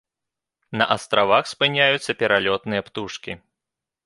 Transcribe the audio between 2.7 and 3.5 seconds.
птушкі.